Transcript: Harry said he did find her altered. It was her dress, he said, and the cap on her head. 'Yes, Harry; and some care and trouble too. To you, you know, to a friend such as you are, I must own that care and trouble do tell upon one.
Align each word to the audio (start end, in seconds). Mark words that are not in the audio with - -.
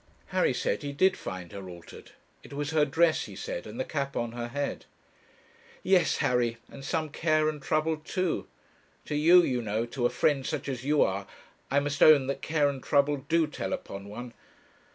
Harry 0.29 0.51
said 0.51 0.81
he 0.81 0.91
did 0.91 1.15
find 1.15 1.51
her 1.51 1.69
altered. 1.69 2.09
It 2.41 2.53
was 2.53 2.71
her 2.71 2.85
dress, 2.85 3.25
he 3.25 3.35
said, 3.35 3.67
and 3.67 3.79
the 3.79 3.85
cap 3.85 4.15
on 4.17 4.31
her 4.31 4.47
head. 4.47 4.85
'Yes, 5.83 6.17
Harry; 6.17 6.57
and 6.71 6.83
some 6.83 7.09
care 7.09 7.47
and 7.47 7.61
trouble 7.61 7.97
too. 7.97 8.47
To 9.05 9.15
you, 9.15 9.43
you 9.43 9.61
know, 9.61 9.85
to 9.85 10.07
a 10.07 10.09
friend 10.09 10.43
such 10.43 10.67
as 10.67 10.83
you 10.83 11.03
are, 11.03 11.27
I 11.69 11.79
must 11.79 12.01
own 12.01 12.25
that 12.25 12.41
care 12.41 12.67
and 12.67 12.81
trouble 12.83 13.17
do 13.29 13.45
tell 13.45 13.73
upon 13.73 14.09
one. 14.09 14.33